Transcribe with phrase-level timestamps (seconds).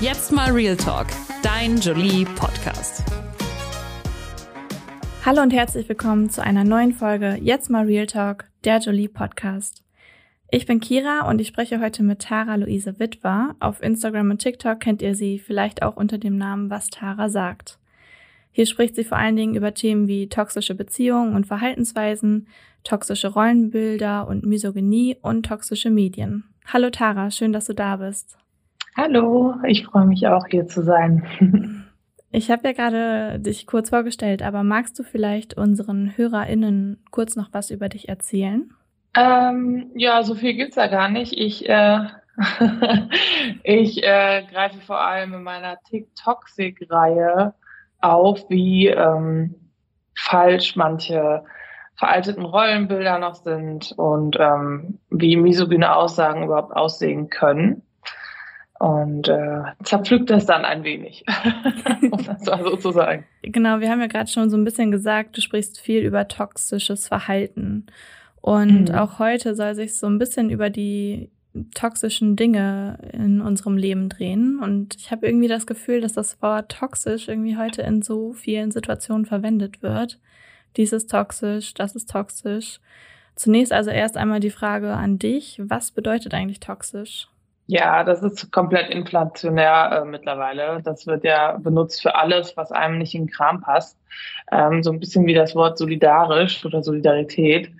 [0.00, 1.08] Jetzt mal Real Talk,
[1.42, 3.04] dein Jolie Podcast.
[5.26, 9.82] Hallo und herzlich willkommen zu einer neuen Folge Jetzt mal Real Talk, der Jolie Podcast.
[10.50, 13.54] Ich bin Kira und ich spreche heute mit Tara Luise Witwer.
[13.60, 17.78] Auf Instagram und TikTok kennt ihr sie vielleicht auch unter dem Namen Was Tara sagt.
[18.52, 22.48] Hier spricht sie vor allen Dingen über Themen wie toxische Beziehungen und Verhaltensweisen,
[22.84, 26.44] toxische Rollenbilder und Misogynie und toxische Medien.
[26.64, 28.39] Hallo Tara, schön, dass du da bist.
[28.96, 31.86] Hallo, ich freue mich auch hier zu sein.
[32.32, 37.48] Ich habe ja gerade dich kurz vorgestellt, aber magst du vielleicht unseren HörerInnen kurz noch
[37.50, 38.72] was über dich erzählen?
[39.16, 41.36] Ähm, ja, so viel gibt's da gar nicht.
[41.36, 41.98] Ich, äh,
[43.64, 47.52] ich äh, greife vor allem in meiner TikTok-Reihe
[48.00, 49.56] auf, wie ähm,
[50.14, 51.42] falsch manche
[51.96, 57.82] veralteten Rollenbilder noch sind und ähm, wie misogyne Aussagen überhaupt aussehen können
[58.80, 61.22] und äh, zerpflückt das dann ein wenig,
[62.10, 63.26] um das mal so zu sagen.
[63.42, 67.06] Genau, wir haben ja gerade schon so ein bisschen gesagt, du sprichst viel über toxisches
[67.06, 67.84] Verhalten.
[68.40, 68.94] Und mhm.
[68.94, 71.28] auch heute soll sich so ein bisschen über die
[71.74, 74.58] toxischen Dinge in unserem Leben drehen.
[74.58, 78.70] Und ich habe irgendwie das Gefühl, dass das Wort toxisch irgendwie heute in so vielen
[78.70, 80.18] Situationen verwendet wird.
[80.78, 82.80] Dies ist toxisch, das ist toxisch.
[83.36, 85.60] Zunächst also erst einmal die Frage an dich.
[85.62, 87.28] Was bedeutet eigentlich toxisch?
[87.70, 90.82] Ja, das ist komplett inflationär äh, mittlerweile.
[90.82, 93.96] Das wird ja benutzt für alles, was einem nicht in den Kram passt.
[94.50, 97.70] Ähm, so ein bisschen wie das Wort solidarisch oder Solidarität.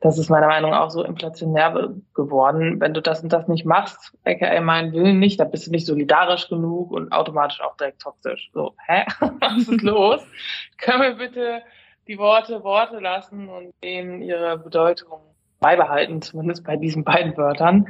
[0.00, 2.82] Das ist meiner Meinung nach auch so inflationär geworden.
[2.82, 5.86] Wenn du das und das nicht machst, aka meinen Willen nicht, dann bist du nicht
[5.86, 8.50] solidarisch genug und automatisch auch direkt toxisch.
[8.52, 9.06] So, hä?
[9.40, 10.20] Was ist los?
[10.76, 11.62] Können wir bitte
[12.08, 15.29] die Worte Worte lassen und denen ihre Bedeutung
[15.60, 17.86] beibehalten, zumindest bei diesen beiden Wörtern.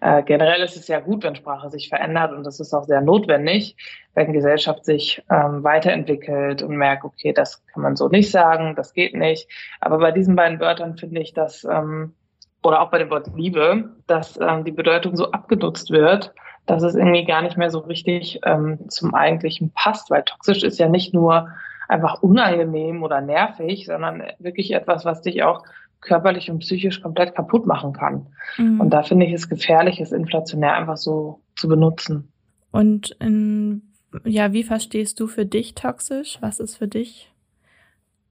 [0.00, 3.00] Äh, generell ist es ja gut, wenn Sprache sich verändert und das ist auch sehr
[3.00, 3.76] notwendig,
[4.14, 8.92] wenn Gesellschaft sich ähm, weiterentwickelt und merkt, okay, das kann man so nicht sagen, das
[8.92, 9.48] geht nicht.
[9.80, 12.14] Aber bei diesen beiden Wörtern finde ich, dass, ähm,
[12.62, 16.34] oder auch bei dem Wort Liebe, dass ähm, die Bedeutung so abgenutzt wird,
[16.66, 20.78] dass es irgendwie gar nicht mehr so richtig ähm, zum Eigentlichen passt, weil toxisch ist
[20.78, 21.48] ja nicht nur
[21.88, 25.64] einfach unangenehm oder nervig, sondern wirklich etwas, was dich auch
[26.02, 28.26] körperlich und psychisch komplett kaputt machen kann.
[28.58, 28.80] Mhm.
[28.80, 32.32] Und da finde ich es gefährlich, es inflationär einfach so zu benutzen.
[32.70, 33.82] Und in,
[34.24, 36.38] ja, wie verstehst du für dich toxisch?
[36.40, 37.32] Was ist für dich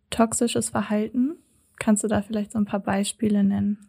[0.09, 1.37] toxisches Verhalten?
[1.79, 3.87] Kannst du da vielleicht so ein paar Beispiele nennen?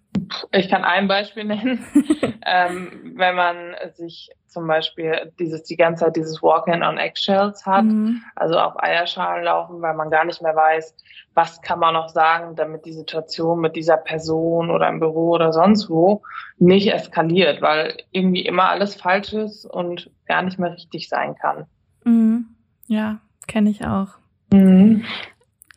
[0.53, 1.85] Ich kann ein Beispiel nennen.
[2.47, 7.85] ähm, wenn man sich zum Beispiel dieses die ganze Zeit dieses Walking on Eggshells hat,
[7.85, 8.23] mhm.
[8.37, 10.95] also auf Eierschalen laufen, weil man gar nicht mehr weiß,
[11.35, 15.53] was kann man noch sagen, damit die Situation mit dieser Person oder im Büro oder
[15.53, 16.23] sonst wo
[16.59, 21.65] nicht eskaliert, weil irgendwie immer alles falsch ist und gar nicht mehr richtig sein kann.
[22.05, 22.49] Mhm.
[22.87, 24.09] Ja, kenne ich auch.
[24.53, 25.05] Mhm.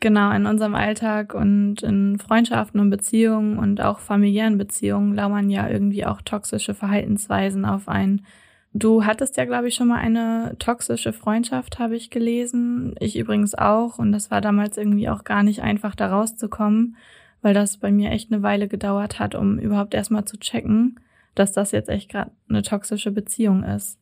[0.00, 5.68] Genau, in unserem Alltag und in Freundschaften und Beziehungen und auch familiären Beziehungen lauern ja
[5.68, 8.22] irgendwie auch toxische Verhaltensweisen auf ein.
[8.74, 12.94] Du hattest ja, glaube ich, schon mal eine toxische Freundschaft, habe ich gelesen.
[13.00, 13.98] Ich übrigens auch.
[13.98, 16.96] Und das war damals irgendwie auch gar nicht einfach, da rauszukommen,
[17.40, 21.00] weil das bei mir echt eine Weile gedauert hat, um überhaupt erstmal zu checken,
[21.34, 23.98] dass das jetzt echt gerade eine toxische Beziehung ist.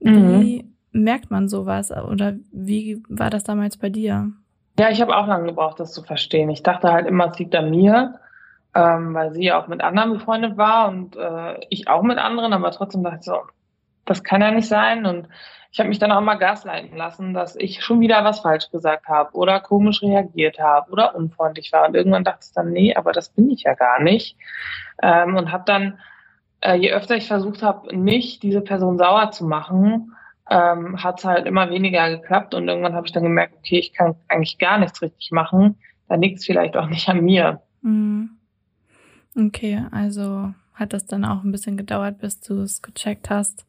[0.00, 0.40] Mhm.
[0.42, 1.90] Wie merkt man sowas?
[1.90, 4.30] Oder wie war das damals bei dir?
[4.78, 6.50] Ja, ich habe auch lange gebraucht, das zu verstehen.
[6.50, 8.20] Ich dachte halt immer, es liegt an mir,
[8.74, 12.52] ähm, weil sie ja auch mit anderen befreundet war und äh, ich auch mit anderen,
[12.52, 13.40] aber trotzdem dachte ich so,
[14.04, 15.06] das kann ja nicht sein.
[15.06, 15.28] Und
[15.72, 19.08] ich habe mich dann auch mal gasleiten lassen, dass ich schon wieder was falsch gesagt
[19.08, 21.88] habe oder komisch reagiert habe oder unfreundlich war.
[21.88, 24.36] Und irgendwann dachte ich dann, nee, aber das bin ich ja gar nicht.
[25.02, 25.98] Ähm, und habe dann,
[26.60, 30.15] äh, je öfter ich versucht habe, nicht diese Person sauer zu machen,
[30.50, 33.92] ähm, hat es halt immer weniger geklappt und irgendwann habe ich dann gemerkt, okay, ich
[33.92, 35.76] kann eigentlich gar nichts richtig machen.
[36.08, 37.62] Da liegt es vielleicht auch nicht an mir.
[37.82, 38.30] Mhm.
[39.36, 43.66] Okay, also hat das dann auch ein bisschen gedauert, bis du es gecheckt hast.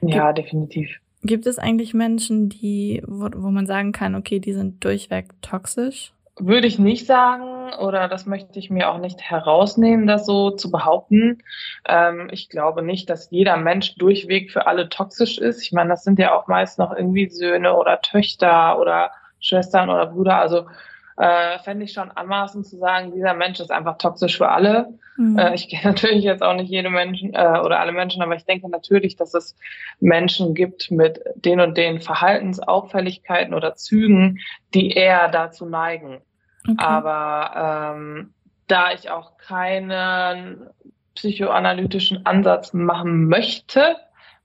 [0.00, 0.90] Ja, Gibt, definitiv.
[1.22, 6.12] Gibt es eigentlich Menschen, die, wo, wo man sagen kann, okay, die sind durchweg toxisch?
[6.38, 10.70] Würde ich nicht sagen oder das möchte ich mir auch nicht herausnehmen, das so zu
[10.70, 11.42] behaupten.
[11.86, 15.62] Ähm, ich glaube nicht, dass jeder Mensch durchweg für alle toxisch ist.
[15.62, 20.06] Ich meine, das sind ja auch meist noch irgendwie Söhne oder Töchter oder Schwestern oder
[20.06, 20.36] Brüder.
[20.38, 20.66] Also
[21.16, 24.94] äh, fände ich schon anmaßend zu sagen, dieser Mensch ist einfach toxisch für alle.
[25.16, 25.38] Mhm.
[25.38, 28.44] Äh, ich kenne natürlich jetzt auch nicht jede Menschen äh, oder alle Menschen, aber ich
[28.44, 29.56] denke natürlich, dass es
[30.00, 34.38] Menschen gibt mit den und den Verhaltensauffälligkeiten oder Zügen,
[34.74, 36.20] die eher dazu neigen.
[36.68, 36.76] Okay.
[36.78, 38.34] Aber ähm,
[38.68, 40.68] da ich auch keinen
[41.14, 43.96] psychoanalytischen Ansatz machen möchte,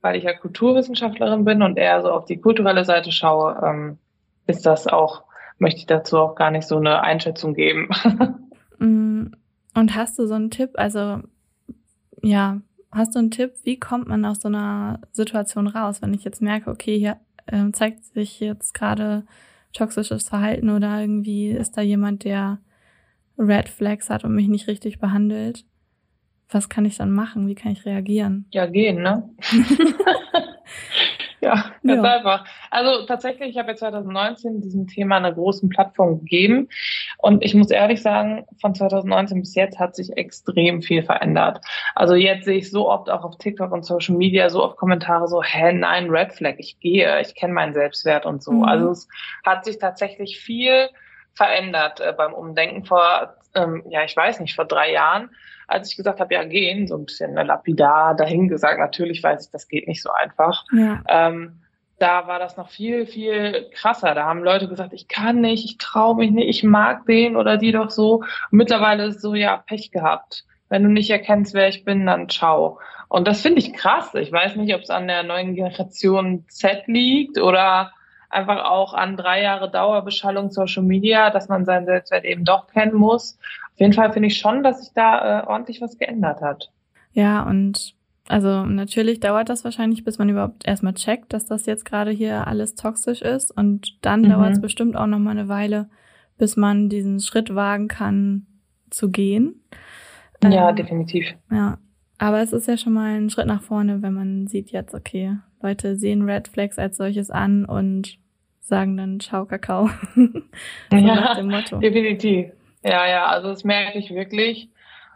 [0.01, 3.97] weil ich ja Kulturwissenschaftlerin bin und eher so auf die kulturelle Seite schaue, ähm,
[4.47, 5.23] ist das auch,
[5.59, 7.89] möchte ich dazu auch gar nicht so eine Einschätzung geben.
[8.80, 9.31] Mm,
[9.74, 10.69] und hast du so einen Tipp?
[10.75, 11.21] Also,
[12.21, 12.62] ja,
[12.92, 16.44] hast du einen Tipp, wie kommt man aus so einer Situation raus, wenn ich jetzt
[16.44, 17.18] merke, okay, hier
[17.48, 19.25] äh, zeigt sich jetzt gerade
[19.74, 22.60] toxisches Verhalten oder irgendwie ist da jemand, der
[23.38, 25.65] Red Flags hat und mich nicht richtig behandelt?
[26.50, 27.48] Was kann ich dann machen?
[27.48, 28.45] Wie kann ich reagieren?
[28.51, 29.27] Ja, gehen, ne?
[31.42, 32.16] ja, ganz ja.
[32.16, 32.45] einfach.
[32.72, 36.69] Also tatsächlich, ich habe jetzt 2019 diesem Thema eine großen Plattform gegeben.
[37.18, 41.63] Und ich muss ehrlich sagen, von 2019 bis jetzt hat sich extrem viel verändert.
[41.95, 45.28] Also jetzt sehe ich so oft auch auf TikTok und Social Media so oft Kommentare
[45.28, 48.51] so, hä, nein, Red Flag, ich gehe, ich kenne meinen Selbstwert und so.
[48.51, 48.63] Mhm.
[48.63, 49.07] Also es
[49.45, 50.89] hat sich tatsächlich viel
[51.38, 55.29] verändert äh, beim Umdenken vor, ähm, ja, ich weiß nicht, vor drei Jahren
[55.67, 59.45] als ich gesagt habe, ja, gehen, so ein bisschen ne, lapidar dahin gesagt, natürlich weiß
[59.45, 60.63] ich, das geht nicht so einfach.
[60.71, 61.03] Ja.
[61.07, 61.61] Ähm,
[61.99, 64.13] da war das noch viel, viel krasser.
[64.15, 67.57] Da haben Leute gesagt, ich kann nicht, ich traue mich nicht, ich mag den oder
[67.57, 68.17] die doch so.
[68.17, 70.45] Und mittlerweile ist so, ja, Pech gehabt.
[70.69, 72.79] Wenn du nicht erkennst, wer ich bin, dann ciao.
[73.09, 74.13] Und das finde ich krass.
[74.13, 77.91] Ich weiß nicht, ob es an der neuen Generation Z liegt oder
[78.29, 82.95] einfach auch an drei Jahre Dauerbeschallung Social Media, dass man seinen Selbstwert eben doch kennen
[82.95, 83.38] muss.
[83.74, 86.71] Auf jeden Fall finde ich schon, dass sich da äh, ordentlich was geändert hat.
[87.13, 87.95] Ja, und
[88.27, 92.47] also natürlich dauert das wahrscheinlich, bis man überhaupt erstmal checkt, dass das jetzt gerade hier
[92.47, 93.56] alles toxisch ist.
[93.56, 94.29] Und dann mhm.
[94.29, 95.89] dauert es bestimmt auch noch mal eine Weile,
[96.38, 98.45] bis man diesen Schritt wagen kann,
[98.89, 99.62] zu gehen.
[100.44, 101.25] Ja, ähm, definitiv.
[101.51, 101.77] Ja.
[102.19, 105.38] Aber es ist ja schon mal ein Schritt nach vorne, wenn man sieht jetzt, okay,
[105.62, 108.18] Leute sehen Red Flags als solches an und
[108.59, 109.89] sagen dann Ciao Kakao.
[110.15, 111.36] so ja,
[111.80, 112.51] definitiv.
[112.83, 114.69] Ja, ja, also das merke ich wirklich.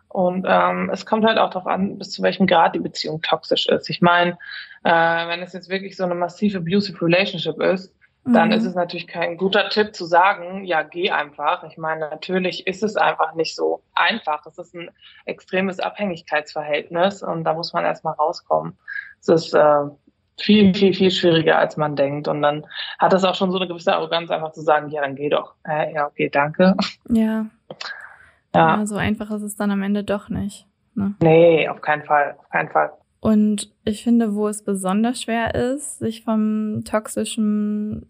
[0.07, 3.67] Und ähm, es kommt halt auch darauf an, bis zu welchem Grad die Beziehung toxisch
[3.67, 3.89] ist.
[3.89, 4.37] Ich meine,
[4.83, 4.89] äh,
[5.27, 8.53] wenn es jetzt wirklich so eine massive abusive Relationship ist, dann mhm.
[8.53, 11.63] ist es natürlich kein guter Tipp zu sagen, ja, geh einfach.
[11.63, 14.45] Ich meine, natürlich ist es einfach nicht so einfach.
[14.45, 14.91] Es ist ein
[15.25, 18.77] extremes Abhängigkeitsverhältnis und da muss man erstmal rauskommen.
[19.19, 19.85] Es ist äh,
[20.41, 22.27] viel, viel, viel schwieriger, als man denkt.
[22.27, 22.65] Und dann
[22.99, 25.55] hat das auch schon so eine gewisse Arroganz, einfach zu sagen, ja, dann geh doch.
[25.67, 26.75] Äh, ja, okay, danke.
[27.09, 27.45] Ja.
[28.53, 28.77] ja.
[28.77, 30.67] Ja, so einfach ist es dann am Ende doch nicht.
[30.95, 31.15] Ne?
[31.21, 32.91] Nee, auf keinen Fall, auf keinen Fall.
[33.21, 38.07] Und ich finde, wo es besonders schwer ist, sich vom toxischen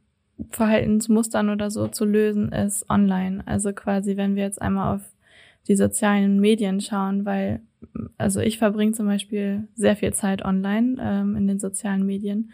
[0.50, 3.44] Verhaltensmustern oder so zu lösen, ist online.
[3.46, 5.02] Also quasi, wenn wir jetzt einmal auf
[5.68, 7.62] die sozialen Medien schauen, weil
[8.18, 12.52] also ich verbringe zum Beispiel sehr viel Zeit online ähm, in den sozialen Medien.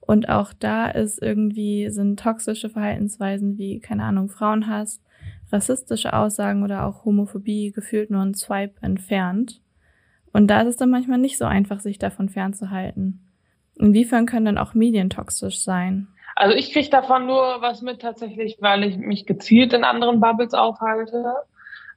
[0.00, 5.02] Und auch da ist irgendwie, sind toxische Verhaltensweisen wie, keine Ahnung, Frauenhass,
[5.52, 9.60] rassistische Aussagen oder auch Homophobie gefühlt nur ein Swipe entfernt.
[10.32, 13.20] Und da ist es dann manchmal nicht so einfach, sich davon fernzuhalten.
[13.76, 16.08] Inwiefern können dann auch Medien toxisch sein?
[16.36, 20.54] Also ich kriege davon nur was mit tatsächlich, weil ich mich gezielt in anderen Bubbles
[20.54, 21.34] aufhalte.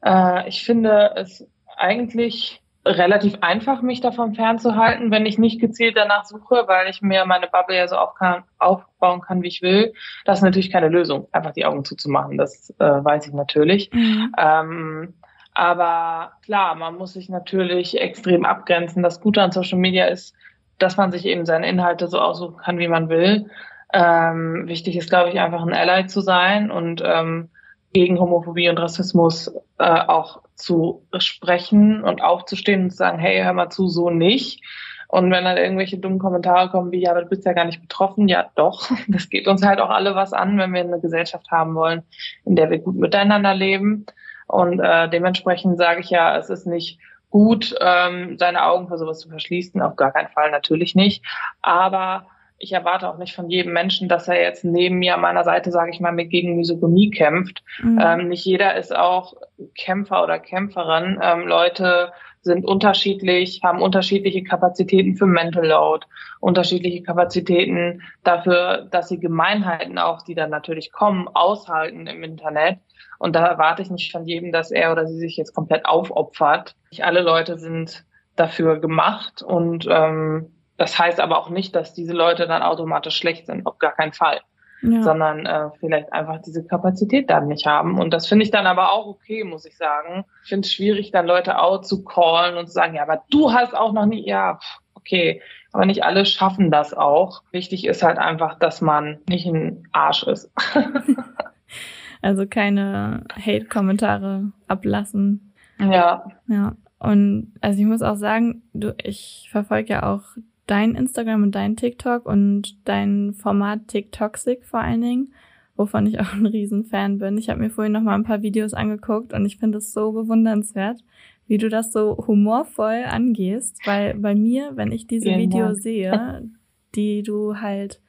[0.04, 6.26] Äh, ich finde es eigentlich relativ einfach, mich davon fernzuhalten, wenn ich nicht gezielt danach
[6.26, 9.94] suche, weil ich mir meine Bubble ja so aufbauen kann, wie ich will.
[10.26, 12.38] Das ist natürlich keine Lösung, einfach die Augen zuzumachen.
[12.38, 13.92] Das äh, weiß ich natürlich.
[13.94, 14.34] Mhm.
[14.38, 15.14] Ähm,
[15.54, 19.04] aber klar, man muss sich natürlich extrem abgrenzen.
[19.04, 20.34] Das Gute an Social Media ist,
[20.80, 23.50] dass man sich eben seine Inhalte so aussuchen kann, wie man will.
[23.94, 27.50] Ähm, wichtig ist, glaube ich, einfach ein Ally zu sein und ähm,
[27.94, 33.54] gegen Homophobie und Rassismus äh, auch zu sprechen und aufzustehen und zu sagen, hey, hör
[33.54, 34.64] mal zu, so nicht.
[35.08, 37.82] Und wenn dann irgendwelche dummen Kommentare kommen wie, ja, aber du bist ja gar nicht
[37.82, 41.52] betroffen, ja doch, das geht uns halt auch alle was an, wenn wir eine Gesellschaft
[41.52, 42.04] haben wollen,
[42.46, 44.06] in der wir gut miteinander leben.
[44.48, 49.20] Und äh, dementsprechend sage ich ja, es ist nicht gut, ähm, seine Augen für sowas
[49.20, 51.26] zu verschließen, auf gar keinen Fall natürlich nicht.
[51.62, 52.28] Aber
[52.62, 55.72] ich erwarte auch nicht von jedem Menschen, dass er jetzt neben mir an meiner Seite,
[55.72, 57.64] sage ich mal, mit gegen Misogonie kämpft.
[57.82, 58.00] Mhm.
[58.02, 59.34] Ähm, nicht jeder ist auch
[59.76, 61.20] Kämpfer oder Kämpferin.
[61.22, 66.06] Ähm, Leute sind unterschiedlich, haben unterschiedliche Kapazitäten für Mental Load,
[66.40, 72.80] unterschiedliche Kapazitäten dafür, dass sie Gemeinheiten auch, die dann natürlich kommen, aushalten im Internet.
[73.20, 76.76] Und da erwarte ich nicht von jedem, dass er oder sie sich jetzt komplett aufopfert.
[76.92, 78.04] Nicht alle Leute sind
[78.36, 83.46] dafür gemacht und ähm, das heißt aber auch nicht, dass diese Leute dann automatisch schlecht
[83.46, 84.42] sind, auf gar keinen Fall.
[84.82, 85.04] Ja.
[85.04, 88.00] Sondern äh, vielleicht einfach diese Kapazität dann nicht haben.
[88.00, 90.26] Und das finde ich dann aber auch okay, muss ich sagen.
[90.42, 93.54] Ich finde es schwierig, dann Leute out zu callen und zu sagen, ja, aber du
[93.54, 94.58] hast auch noch nie, ja,
[94.96, 95.44] okay.
[95.72, 97.44] Aber nicht alle schaffen das auch.
[97.52, 100.52] Wichtig ist halt einfach, dass man nicht ein Arsch ist.
[102.24, 105.54] also keine Hate-Kommentare ablassen.
[105.78, 106.26] Ja.
[106.48, 106.76] Ja.
[106.98, 110.24] Und also ich muss auch sagen, du, ich verfolge ja auch
[110.68, 115.34] dein Instagram und dein TikTok und dein Format TikToxic vor allen Dingen,
[115.76, 117.38] wovon ich auch ein Riesenfan bin.
[117.38, 120.12] Ich habe mir vorhin noch mal ein paar Videos angeguckt und ich finde es so
[120.12, 121.04] bewundernswert,
[121.48, 126.50] wie du das so humorvoll angehst, weil bei mir, wenn ich diese Videos sehe,
[126.96, 128.00] die du halt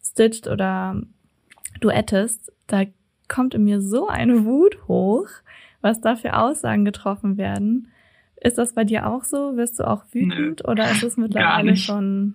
[0.00, 1.00] stitcht oder
[1.80, 2.84] duettest, da
[3.28, 5.28] kommt in mir so eine Wut hoch,
[5.80, 7.88] was da für Aussagen getroffen werden.
[8.44, 9.56] Ist das bei dir auch so?
[9.56, 12.34] Wirst du auch wütend Nö, oder ist es mittlerweile schon?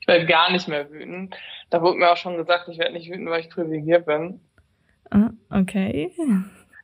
[0.00, 1.36] Ich werde gar nicht mehr wütend.
[1.68, 4.40] Da wurde mir auch schon gesagt, ich werde nicht wütend, weil ich privilegiert bin.
[5.10, 6.12] Ah, okay.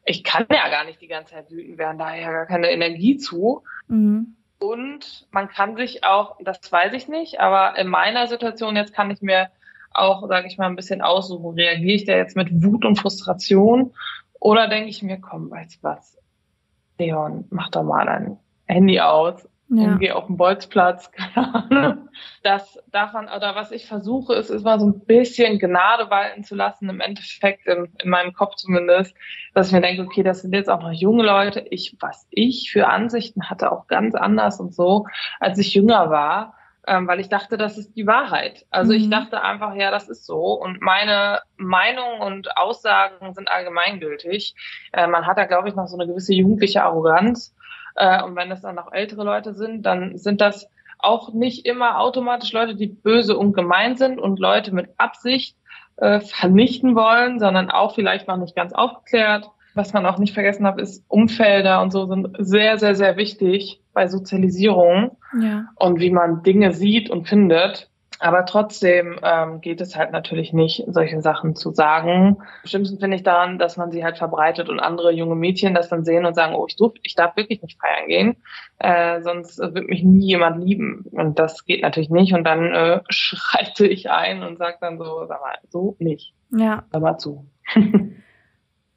[0.04, 3.16] Ich kann ja gar nicht die ganze Zeit wütend werden, da ja gar keine Energie
[3.16, 3.62] zu.
[3.88, 4.37] Mhm.
[4.59, 9.11] Und man kann sich auch, das weiß ich nicht, aber in meiner Situation jetzt kann
[9.11, 9.49] ich mir
[9.90, 11.54] auch, sage ich mal, ein bisschen aussuchen.
[11.54, 13.94] Reagiere ich da jetzt mit Wut und Frustration
[14.38, 16.18] oder denke ich mir, komm, weißt du was,
[16.98, 19.84] Leon, mach doch mal dein Handy aus ja.
[19.84, 22.08] und geh auf den Bolzplatz, keine Ahnung.
[22.42, 26.54] Das davon, oder was ich versuche, ist, ist mal so ein bisschen Gnade walten zu
[26.54, 29.14] lassen, im Endeffekt, in, in meinem Kopf zumindest,
[29.54, 31.66] dass ich mir denke, okay, das sind jetzt auch noch junge Leute.
[31.70, 35.06] Ich, was ich für Ansichten hatte, auch ganz anders und so,
[35.40, 36.54] als ich jünger war
[36.87, 38.67] ähm, weil ich dachte, das ist die Wahrheit.
[38.71, 38.99] Also mhm.
[38.99, 40.53] ich dachte einfach, ja, das ist so.
[40.53, 44.55] Und meine Meinung und Aussagen sind allgemeingültig.
[44.93, 47.55] Äh, man hat da, glaube ich, noch so eine gewisse jugendliche Arroganz.
[47.97, 52.00] Äh, und wenn es dann noch ältere Leute sind, dann sind das auch nicht immer
[52.00, 55.57] automatisch Leute, die böse und gemein sind und Leute mit Absicht
[55.97, 60.67] äh, vernichten wollen, sondern auch vielleicht noch nicht ganz aufgeklärt was man auch nicht vergessen
[60.67, 65.68] hat, ist Umfelder und so sind sehr, sehr, sehr wichtig bei Sozialisierung ja.
[65.76, 67.88] und wie man Dinge sieht und findet.
[68.20, 72.36] Aber trotzdem ähm, geht es halt natürlich nicht, solche Sachen zu sagen.
[72.62, 75.88] Am schlimmsten finde ich daran, dass man sie halt verbreitet und andere junge Mädchen das
[75.88, 78.36] dann sehen und sagen, oh, ich, durf, ich darf wirklich nicht feiern gehen,
[78.78, 81.04] äh, sonst wird mich nie jemand lieben.
[81.10, 82.32] Und das geht natürlich nicht.
[82.34, 86.34] Und dann äh, schreite ich ein und sage dann so, sag mal, so nicht.
[86.50, 86.84] Ja.
[86.92, 87.46] Sag mal zu.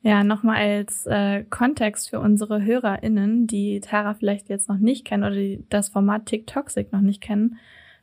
[0.08, 5.26] Ja, nochmal als äh, Kontext für unsere HörerInnen, die Tara vielleicht jetzt noch nicht kennen
[5.26, 7.58] oder die das Format TikToxic noch nicht kennen.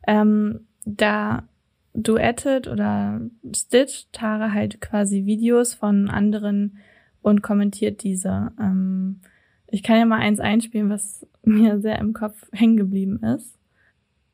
[0.05, 1.47] Ähm, da
[1.95, 3.21] duettet oder
[3.55, 6.77] stitcht Tara halt quasi Videos von anderen
[7.23, 8.51] und kommentiert diese.
[8.59, 9.21] Ähm,
[9.65, 13.57] ich kann ja mal eins einspielen, was mir sehr im Kopf hängen geblieben ist.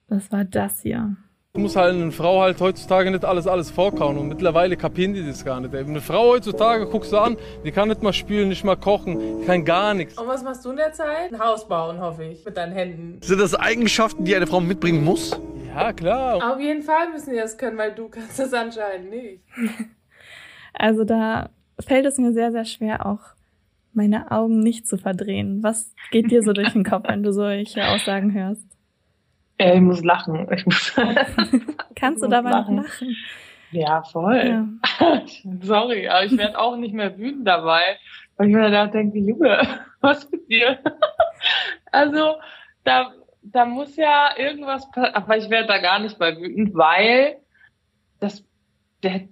[0.09, 1.15] Das war das hier.
[1.53, 5.25] Du musst halt eine Frau halt heutzutage nicht alles alles vorkauen und mittlerweile kapieren die
[5.25, 5.75] das gar nicht.
[5.75, 9.45] Eine Frau heutzutage guckst du an, die kann nicht mal spielen, nicht mal kochen, die
[9.45, 10.17] kann gar nichts.
[10.17, 11.33] Und was machst du in der Zeit?
[11.33, 13.21] Ein Haus bauen, hoffe ich, mit deinen Händen.
[13.21, 15.41] Sind das Eigenschaften, die eine Frau mitbringen muss?
[15.75, 16.53] Ja, klar.
[16.53, 19.43] Auf jeden Fall müssen die das können, weil du kannst das anscheinend nicht.
[20.73, 21.49] Also da
[21.81, 23.19] fällt es mir sehr, sehr schwer, auch
[23.91, 25.61] meine Augen nicht zu verdrehen.
[25.61, 28.70] Was geht dir so durch den Kopf, wenn du solche Aussagen hörst?
[29.61, 30.47] Ja, ich muss lachen.
[30.51, 30.95] Ich muss
[31.95, 32.77] Kannst du dabei lachen.
[32.77, 33.15] noch lachen?
[33.71, 34.67] Ja, voll.
[34.99, 35.21] Ja.
[35.61, 37.97] Sorry, aber ich werde auch nicht mehr wütend dabei,
[38.37, 39.61] weil ich mir da denke, Junge,
[40.01, 40.79] was mit dir?
[41.91, 42.35] also,
[42.83, 43.13] da,
[43.43, 47.37] da muss ja irgendwas passieren, aber ich werde da gar nicht mal wütend, weil
[48.19, 48.43] das,
[49.03, 49.27] der,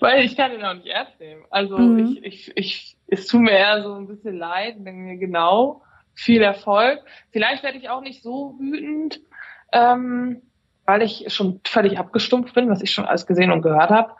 [0.00, 1.44] weil ich kann ihn auch nicht ernst nehmen.
[1.48, 2.18] Also, mhm.
[2.22, 5.82] ich, ich, ich, es tut mir eher so ein bisschen leid, denke mir genau,
[6.14, 7.00] viel Erfolg.
[7.30, 9.20] Vielleicht werde ich auch nicht so wütend,
[9.72, 10.42] ähm,
[10.84, 14.12] weil ich schon völlig abgestumpft bin, was ich schon alles gesehen und gehört habe.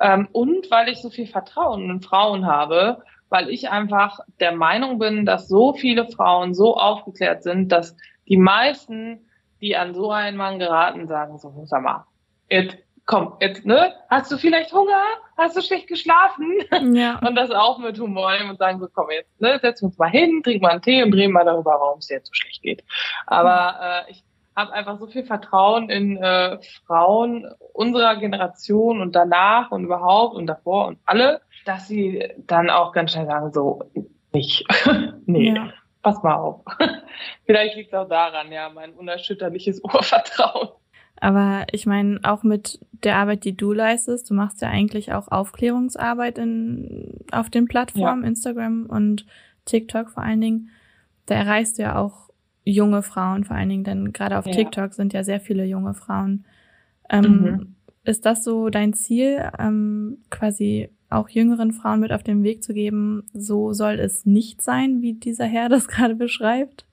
[0.00, 4.98] Ähm, und weil ich so viel Vertrauen in Frauen habe, weil ich einfach der Meinung
[4.98, 7.96] bin, dass so viele Frauen so aufgeklärt sind, dass
[8.28, 9.26] die meisten,
[9.60, 12.06] die an so einen Mann geraten, sagen so, sag mal,
[12.48, 12.76] jetzt
[13.10, 13.92] komm, jetzt, ne?
[14.08, 15.02] Hast du vielleicht Hunger?
[15.36, 16.60] Hast du schlecht geschlafen?
[16.94, 17.18] Ja.
[17.26, 20.10] Und das auch mit Humor und sagen so, komm jetzt, ne, setzen wir uns mal
[20.10, 22.62] hin, trinken mal einen Tee und reden mal darüber, warum es dir jetzt so schlecht
[22.62, 22.84] geht.
[23.26, 24.22] Aber äh, ich
[24.54, 30.46] habe einfach so viel Vertrauen in äh, Frauen unserer Generation und danach und überhaupt und
[30.46, 33.82] davor und alle, dass sie dann auch ganz schnell sagen, so,
[34.32, 34.64] nicht.
[35.26, 35.52] nee.
[35.52, 35.72] Ja.
[36.02, 36.64] Pass mal auf.
[37.44, 40.70] Vielleicht liegt es auch daran, ja, mein unerschütterliches Urvertrauen.
[41.20, 45.28] Aber ich meine, auch mit der Arbeit, die du leistest, du machst ja eigentlich auch
[45.28, 48.28] Aufklärungsarbeit in, auf den Plattformen, ja.
[48.28, 49.26] Instagram und
[49.66, 50.70] TikTok vor allen Dingen.
[51.26, 52.30] Da erreichst du ja auch
[52.64, 54.52] junge Frauen vor allen Dingen, denn gerade auf ja.
[54.52, 56.44] TikTok sind ja sehr viele junge Frauen.
[57.08, 57.76] Ähm, mhm.
[58.04, 62.72] Ist das so dein Ziel, ähm, quasi auch jüngeren Frauen mit auf den Weg zu
[62.72, 66.86] geben, so soll es nicht sein, wie dieser Herr das gerade beschreibt?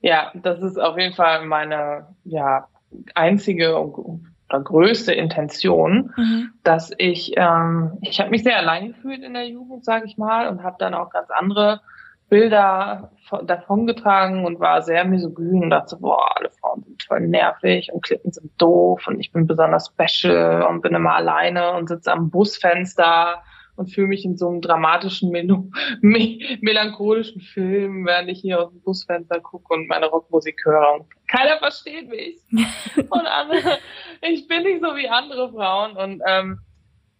[0.00, 2.66] Ja, das ist auf jeden Fall meine, ja,
[3.14, 6.50] einzige oder größte Intention, mhm.
[6.64, 10.48] dass ich, ähm, ich habe mich sehr allein gefühlt in der Jugend, sage ich mal,
[10.48, 11.80] und habe dann auch ganz andere
[12.28, 13.10] Bilder
[13.44, 18.32] davongetragen und war sehr misogyn und dachte, boah, alle Frauen sind voll nervig und Klippen
[18.32, 23.42] sind doof und ich bin besonders special und bin immer alleine und sitze am Busfenster
[23.80, 28.82] und fühle mich in so einem dramatischen, mel melancholischen Film, während ich hier aus dem
[28.82, 31.06] Busfenster gucke und meine Rockmusik höre.
[31.26, 32.36] Keiner versteht mich.
[32.52, 33.78] und andere,
[34.20, 36.60] ich bin nicht so wie andere Frauen und ähm,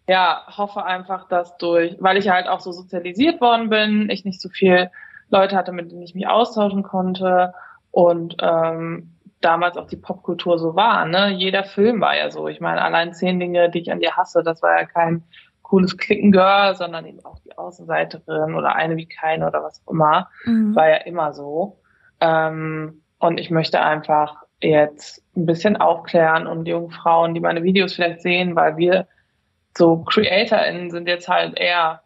[0.06, 4.42] ja, hoffe einfach, dass durch, weil ich halt auch so sozialisiert worden bin, ich nicht
[4.42, 4.90] so viel
[5.30, 7.54] Leute hatte, mit denen ich mich austauschen konnte
[7.90, 11.06] und ähm, damals auch die Popkultur so war.
[11.06, 11.30] Ne?
[11.30, 12.48] Jeder Film war ja so.
[12.48, 15.22] Ich meine, allein zehn Dinge, die ich an dir hasse, das war ja kein
[15.70, 20.28] cooles Klickengirl, sondern eben auch die Außenseiterin oder eine wie keine oder was auch immer.
[20.44, 20.74] Mhm.
[20.74, 21.78] War ja immer so.
[22.20, 27.62] Ähm, und ich möchte einfach jetzt ein bisschen aufklären und die jungen Frauen, die meine
[27.62, 29.06] Videos vielleicht sehen, weil wir
[29.78, 32.02] so CreatorInnen sind jetzt halt eher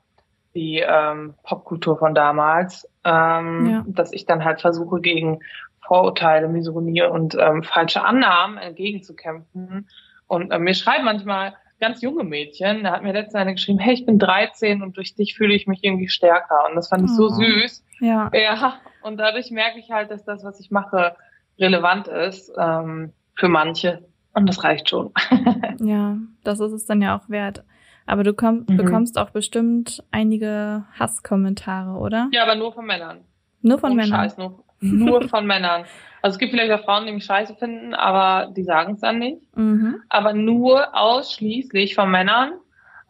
[0.55, 3.85] die ähm, Popkultur von damals, ähm, ja.
[3.87, 5.41] dass ich dann halt versuche, gegen
[5.81, 9.89] Vorurteile, Misogynie und ähm, falsche Annahmen entgegenzukämpfen.
[10.27, 13.93] Und äh, mir schreiben manchmal ganz junge Mädchen, da hat mir letztens eine geschrieben, hey,
[13.93, 16.67] ich bin 13 und durch dich fühle ich mich irgendwie stärker.
[16.69, 17.29] Und das fand ich oh.
[17.29, 17.85] so süß.
[18.01, 18.31] Ja.
[18.33, 18.77] Ja.
[19.03, 21.15] Und dadurch merke ich halt, dass das, was ich mache,
[21.59, 24.03] relevant ist ähm, für manche.
[24.33, 25.13] Und das reicht schon.
[25.81, 27.65] ja, das ist es dann ja auch wert.
[28.07, 28.79] Aber du komm, mhm.
[28.79, 32.29] bekommst auch bestimmt einige Hasskommentare, oder?
[32.33, 33.21] Ja, aber nur von Männern.
[33.61, 34.21] Nur von Männern.
[34.21, 35.85] Scheiß, nur, nur von Männern.
[36.23, 39.19] Also es gibt vielleicht auch Frauen, die mich scheiße finden, aber die sagen es dann
[39.19, 39.43] nicht.
[39.57, 40.01] Mhm.
[40.09, 42.53] Aber nur ausschließlich von Männern,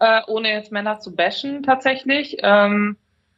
[0.00, 2.38] äh, ohne jetzt Männer zu bashen tatsächlich.
[2.42, 2.96] Ähm,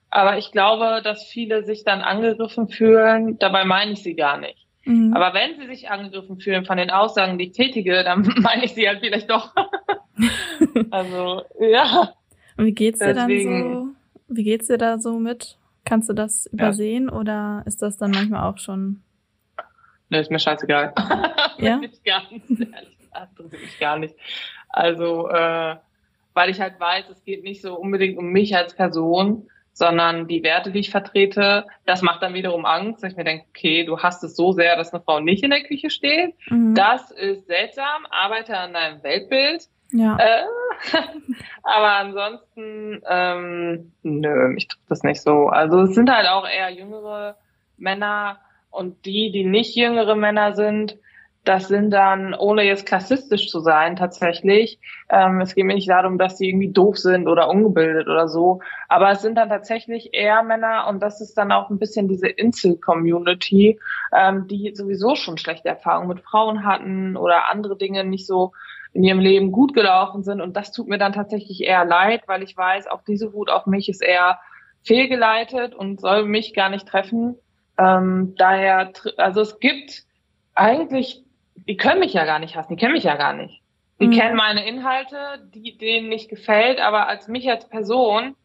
[0.08, 3.38] aber ich glaube, dass viele sich dann angegriffen fühlen.
[3.38, 4.66] Dabei meine ich sie gar nicht.
[4.86, 5.12] Mhm.
[5.14, 8.72] Aber wenn sie sich angegriffen fühlen von den Aussagen, die ich tätige, dann meine ich
[8.72, 9.52] sie halt vielleicht doch.
[10.90, 12.12] also, ja.
[12.56, 14.34] Und wie geht's dir Deswegen, dann so?
[14.34, 15.58] Wie geht's dir da so mit?
[15.86, 17.14] Kannst du das übersehen ja.
[17.14, 19.02] oder ist das dann manchmal auch schon?
[20.10, 20.92] Ne, ist mir scheißegal.
[21.58, 21.80] Ja?
[21.80, 24.14] ich gar nicht, ehrlich gesagt, mich gar nicht.
[24.68, 25.76] Also, äh,
[26.34, 30.42] weil ich halt weiß, es geht nicht so unbedingt um mich als Person, sondern die
[30.42, 33.98] Werte, die ich vertrete, das macht dann wiederum Angst, dass ich mir denke, okay, du
[33.98, 36.34] hast es so sehr, dass eine Frau nicht in der Küche steht.
[36.48, 36.74] Mhm.
[36.74, 39.64] Das ist seltsam, arbeite an deinem Weltbild.
[39.92, 40.16] Ja.
[40.16, 40.44] Äh,
[41.62, 45.48] aber ansonsten, ähm, nö, mich trifft das nicht so.
[45.48, 47.36] Also es sind halt auch eher jüngere
[47.76, 48.38] Männer
[48.70, 50.96] und die, die nicht jüngere Männer sind,
[51.46, 54.80] das sind dann, ohne jetzt klassistisch zu sein, tatsächlich.
[55.08, 58.60] Ähm, es geht mir nicht darum, dass die irgendwie doof sind oder ungebildet oder so.
[58.88, 62.26] Aber es sind dann tatsächlich eher Männer und das ist dann auch ein bisschen diese
[62.26, 63.78] Insel-Community,
[64.12, 68.52] ähm, die sowieso schon schlechte Erfahrungen mit Frauen hatten oder andere Dinge nicht so
[68.92, 70.40] in ihrem Leben gut gelaufen sind.
[70.40, 73.66] Und das tut mir dann tatsächlich eher leid, weil ich weiß, auch diese Wut auf
[73.66, 74.40] mich ist eher
[74.82, 77.36] fehlgeleitet und soll mich gar nicht treffen.
[77.78, 80.06] Ähm, daher, also es gibt
[80.54, 81.25] eigentlich
[81.56, 83.62] die können mich ja gar nicht hassen, die kennen mich ja gar nicht.
[84.00, 84.12] Die mhm.
[84.12, 85.16] kennen meine Inhalte,
[85.54, 88.36] die denen nicht gefällt, aber als mich als Person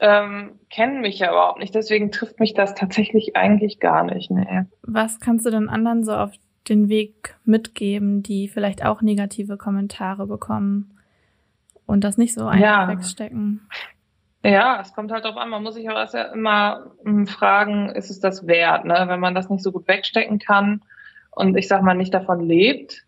[0.00, 1.74] ähm, kennen mich ja überhaupt nicht.
[1.74, 4.30] Deswegen trifft mich das tatsächlich eigentlich gar nicht.
[4.30, 4.64] Nee.
[4.82, 6.32] Was kannst du denn anderen so auf
[6.68, 10.98] den Weg mitgeben, die vielleicht auch negative Kommentare bekommen
[11.86, 12.88] und das nicht so einfach ja.
[12.88, 13.68] wegstecken?
[14.44, 15.48] Ja, es kommt halt darauf an.
[15.48, 18.84] Man muss sich auch erst ja immer hm, fragen, ist es das wert?
[18.84, 19.04] Ne?
[19.08, 20.82] Wenn man das nicht so gut wegstecken kann,
[21.30, 23.04] und ich sag mal nicht davon lebt,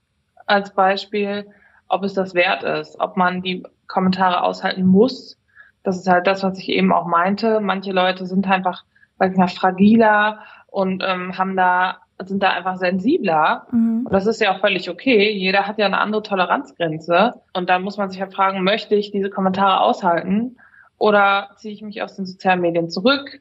[0.46, 1.46] als Beispiel,
[1.88, 5.38] ob es das wert ist, ob man die Kommentare aushalten muss.
[5.82, 7.60] Das ist halt das, was ich eben auch meinte.
[7.60, 8.84] Manche Leute sind einfach,
[9.18, 13.66] sag ich mal, fragiler und ähm, haben da sind da einfach sensibler.
[13.70, 14.02] Mhm.
[14.04, 15.30] Und das ist ja auch völlig okay.
[15.32, 17.34] Jeder hat ja eine andere Toleranzgrenze.
[17.54, 20.56] Und da muss man sich halt fragen, möchte ich diese Kommentare aushalten
[20.98, 23.40] oder ziehe ich mich aus den sozialen Medien zurück?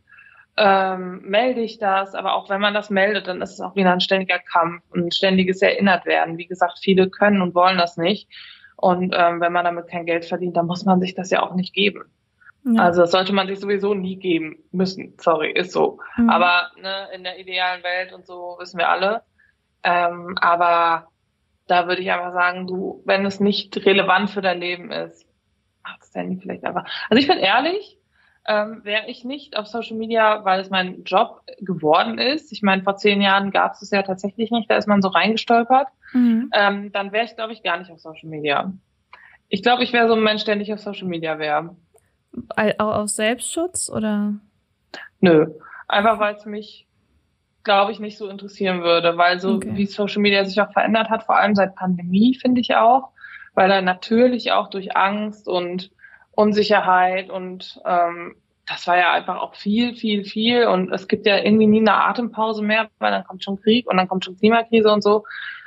[0.59, 3.93] Ähm, melde ich das, aber auch wenn man das meldet, dann ist es auch wieder
[3.93, 6.37] ein ständiger Kampf, ein ständiges Erinnert werden.
[6.37, 8.29] Wie gesagt, viele können und wollen das nicht.
[8.75, 11.55] Und ähm, wenn man damit kein Geld verdient, dann muss man sich das ja auch
[11.55, 12.03] nicht geben.
[12.65, 12.83] Ja.
[12.83, 15.13] Also das sollte man sich sowieso nie geben müssen.
[15.17, 15.99] Sorry, ist so.
[16.17, 16.29] Mhm.
[16.29, 19.23] Aber ne, in der idealen Welt und so wissen wir alle.
[19.83, 21.07] Ähm, aber
[21.67, 25.25] da würde ich einfach sagen, du, wenn es nicht relevant für dein Leben ist,
[25.83, 26.85] mach das Handy vielleicht einfach.
[27.09, 27.98] Also ich bin ehrlich,
[28.47, 32.51] ähm, wäre ich nicht auf Social Media, weil es mein Job geworden ist.
[32.51, 35.09] Ich meine, vor zehn Jahren gab es es ja tatsächlich nicht, da ist man so
[35.09, 35.87] reingestolpert.
[36.13, 36.49] Mhm.
[36.53, 38.73] Ähm, dann wäre ich, glaube ich, gar nicht auf Social Media.
[39.49, 41.75] Ich glaube, ich wäre so ein Mensch, der nicht auf Social Media wäre.
[42.55, 44.33] Auch aus Selbstschutz oder?
[45.19, 45.47] Nö,
[45.87, 46.87] einfach weil es mich,
[47.63, 49.71] glaube ich, nicht so interessieren würde, weil so okay.
[49.73, 53.09] wie Social Media sich auch verändert hat, vor allem seit Pandemie, finde ich auch,
[53.53, 55.91] weil er natürlich auch durch Angst und
[56.39, 60.67] Unsicherheit und ähm, das war ja einfach auch viel, viel, viel.
[60.67, 63.97] Und es gibt ja irgendwie nie eine Atempause mehr, weil dann kommt schon Krieg und
[63.97, 65.25] dann kommt schon Klimakrise und so.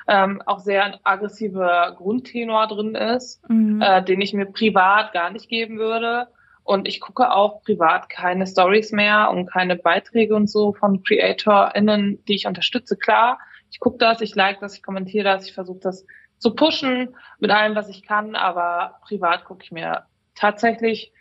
[0.09, 3.83] Ähm, auch sehr aggressiver Grundtenor drin ist, mhm.
[3.83, 6.29] äh, den ich mir privat gar nicht geben würde.
[6.65, 12.25] Und ich gucke auch privat keine Stories mehr und keine Beiträge und so von CreatorInnen,
[12.27, 12.97] die ich unterstütze.
[12.97, 13.39] Klar,
[13.71, 16.07] ich gucke das, ich like das, ich kommentiere das, ich versuche das
[16.39, 21.13] zu pushen mit allem, was ich kann, aber privat gucke ich mir tatsächlich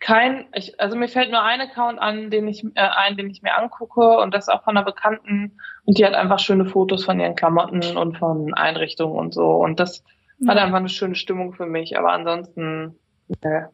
[0.00, 3.42] kein, ich, also mir fällt nur ein Account an, den ich äh, ein, den ich
[3.42, 7.20] mir angucke und das auch von einer Bekannten und die hat einfach schöne Fotos von
[7.20, 10.02] ihren Klamotten und von Einrichtungen und so und das
[10.38, 10.50] ja.
[10.50, 12.98] hat einfach eine schöne Stimmung für mich, aber ansonsten
[13.42, 13.64] äh,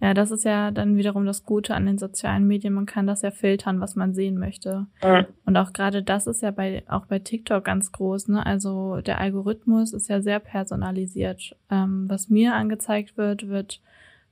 [0.00, 2.74] ja, das ist ja dann wiederum das Gute an den sozialen Medien.
[2.74, 4.86] Man kann das ja filtern, was man sehen möchte.
[5.02, 5.26] Mhm.
[5.46, 8.44] Und auch gerade das ist ja bei, auch bei TikTok ganz groß, ne?
[8.44, 11.56] Also der Algorithmus ist ja sehr personalisiert.
[11.70, 13.80] Ähm, was mir angezeigt wird, wird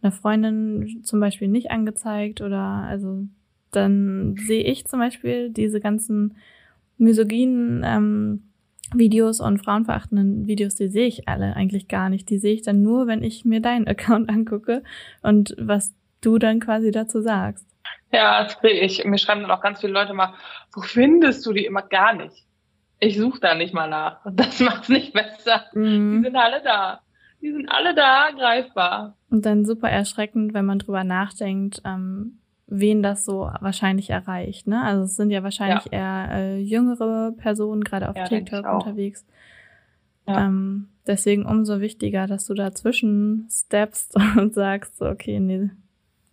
[0.03, 3.27] einer Freundin zum Beispiel nicht angezeigt oder also
[3.71, 6.37] dann sehe ich zum Beispiel diese ganzen
[6.99, 8.53] misogynen ähm,
[8.95, 12.29] Videos und frauenverachtenden Videos, die sehe ich alle eigentlich gar nicht.
[12.29, 14.83] Die sehe ich dann nur, wenn ich mir deinen Account angucke
[15.23, 17.67] und was du dann quasi dazu sagst.
[18.13, 19.05] Ja, das kriege ich.
[19.05, 20.35] Mir schreiben dann auch ganz viele Leute mal,
[20.73, 22.45] wo findest du die immer gar nicht?
[23.01, 24.21] Ich suche da nicht mal nach.
[24.33, 25.65] Das macht's nicht besser.
[25.73, 26.19] Mhm.
[26.19, 27.01] Die sind alle da.
[27.43, 29.17] Die sind alle da, greifbar.
[29.31, 34.67] Und dann super erschreckend, wenn man drüber nachdenkt, ähm, wen das so wahrscheinlich erreicht.
[34.67, 34.83] Ne?
[34.83, 35.93] Also es sind ja wahrscheinlich ja.
[35.93, 39.27] eher äh, jüngere Personen, gerade auf ja, TikTok unterwegs.
[40.27, 40.47] Ja.
[40.47, 45.71] Ähm, deswegen umso wichtiger, dass du dazwischen steppst und sagst, so, okay, nee,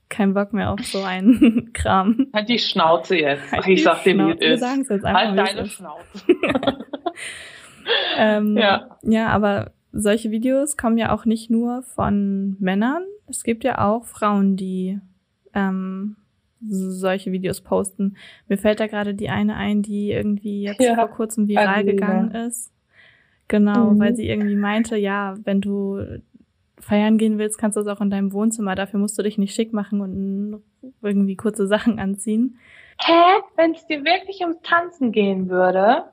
[0.10, 2.28] kein Bock mehr auf so einen Kram.
[2.34, 3.52] Halt die Schnauze jetzt.
[3.52, 4.42] Halt ich sag dir, wie es ist.
[4.42, 6.26] Wir sagen es jetzt einfach, halt deine Schnauze.
[8.18, 8.98] ähm, ja.
[9.04, 13.04] ja, aber solche Videos kommen ja auch nicht nur von Männern.
[13.28, 15.00] Es gibt ja auch Frauen, die
[15.54, 16.16] ähm,
[16.68, 18.18] solche Videos posten.
[18.48, 21.92] Mir fällt da gerade die eine ein, die irgendwie jetzt ja, vor kurzem viral Adelina.
[21.92, 22.72] gegangen ist.
[23.48, 24.00] Genau, mhm.
[24.00, 26.22] weil sie irgendwie meinte, ja, wenn du
[26.80, 28.76] feiern gehen willst, kannst du das auch in deinem Wohnzimmer.
[28.76, 30.64] Dafür musst du dich nicht schick machen und
[31.02, 32.58] irgendwie kurze Sachen anziehen.
[33.02, 33.42] Hä?
[33.56, 36.04] Wenn es dir wirklich ums Tanzen gehen würde,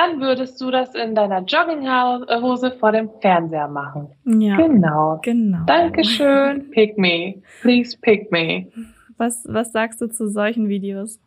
[0.00, 4.10] dann würdest du das in deiner Jogginghose vor dem Fernseher machen.
[4.24, 4.56] Ja.
[4.56, 5.20] Genau.
[5.22, 5.64] Genau.
[5.66, 6.70] Dankeschön.
[6.70, 7.42] Pick me.
[7.60, 8.68] Please pick me.
[9.18, 11.20] Was, was sagst du zu solchen Videos?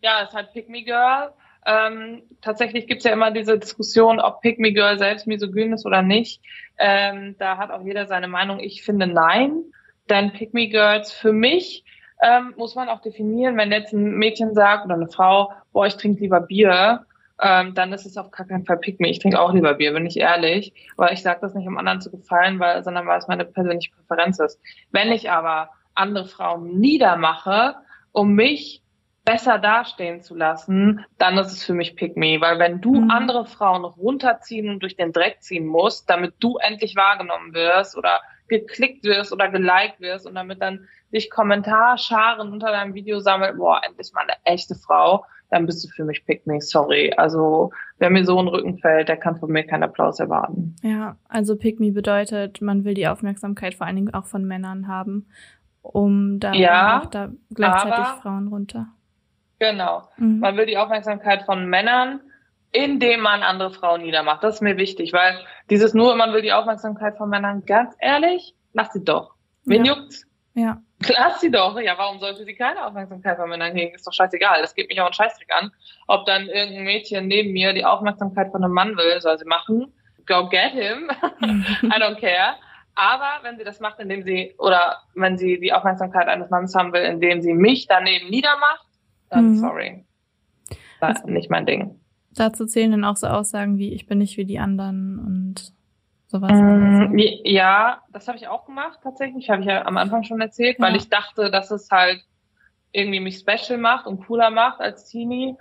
[0.00, 1.30] Ja, es hat Pick Me Girl.
[1.66, 6.00] Ähm, tatsächlich gibt's ja immer diese Diskussion, ob Pick Me Girl selbst misogyn ist oder
[6.00, 6.40] nicht.
[6.78, 8.60] Ähm, da hat auch jeder seine Meinung.
[8.60, 9.64] Ich finde nein.
[10.08, 11.84] Denn Pick Me Girls für mich
[12.22, 15.96] ähm, muss man auch definieren, wenn jetzt ein Mädchen sagt oder eine Frau, boah, ich
[15.96, 17.04] trinke lieber Bier,
[17.40, 19.08] ähm, dann ist es auf gar keinen Fall Pick Me.
[19.08, 20.72] Ich trinke auch lieber Bier, bin ich ehrlich.
[20.96, 23.92] Aber ich sage das nicht, um anderen zu gefallen, weil, sondern weil es meine persönliche
[23.94, 24.58] Präferenz ist.
[24.90, 27.76] Wenn ich aber andere Frauen niedermache,
[28.12, 28.82] um mich
[29.24, 32.40] besser dastehen zu lassen, dann ist es für mich Pick Me.
[32.40, 33.10] Weil wenn du mhm.
[33.10, 38.20] andere Frauen runterziehen und durch den Dreck ziehen musst, damit du endlich wahrgenommen wirst oder
[38.48, 43.80] geklickt wirst oder geliked wirst und damit dann sich Kommentarscharen unter deinem Video sammelt, boah,
[43.84, 47.12] endlich mal eine echte Frau, dann bist du für mich Pick Me, sorry.
[47.16, 50.76] Also wer mir so in den Rücken fällt, der kann von mir keinen Applaus erwarten.
[50.82, 54.88] Ja, also Pick Me bedeutet, man will die Aufmerksamkeit vor allen Dingen auch von Männern
[54.88, 55.26] haben,
[55.82, 58.88] um dann ja, auch da gleichzeitig aber, Frauen runter.
[59.58, 60.08] Genau.
[60.16, 60.40] Mhm.
[60.40, 62.20] Man will die Aufmerksamkeit von Männern,
[62.72, 64.42] indem man andere Frauen niedermacht.
[64.44, 65.38] Das ist mir wichtig, weil
[65.70, 69.34] dieses nur, man will die Aufmerksamkeit von Männern, ganz ehrlich, lass sie doch.
[69.64, 69.94] Wen ja.
[69.94, 70.26] juckt's?
[70.54, 70.82] Ja.
[71.00, 71.78] Lass sie doch.
[71.78, 73.94] Ja, warum sollte sie keine Aufmerksamkeit von Männern kriegen?
[73.94, 74.62] Ist doch scheißegal.
[74.62, 75.70] Das geht mich auch einen Scheißdreck an.
[76.06, 79.92] Ob dann irgendein Mädchen neben mir die Aufmerksamkeit von einem Mann will, soll sie machen.
[80.26, 81.10] Go get him.
[81.42, 82.56] I don't care.
[82.94, 86.94] Aber wenn sie das macht, indem sie, oder wenn sie die Aufmerksamkeit eines Mannes haben
[86.94, 88.86] will, indem sie mich daneben niedermacht,
[89.28, 89.56] dann mhm.
[89.56, 90.04] sorry.
[91.00, 92.00] Das ist nicht mein Ding.
[92.34, 95.75] Dazu zählen dann auch so Aussagen wie, ich bin nicht wie die anderen und
[96.26, 96.52] sowas.
[96.52, 100.78] Mm, ja, das habe ich auch gemacht tatsächlich, habe ich ja am Anfang schon erzählt,
[100.78, 100.84] ja.
[100.84, 102.22] weil ich dachte, dass es halt
[102.92, 105.56] irgendwie mich special macht und cooler macht als Teenie.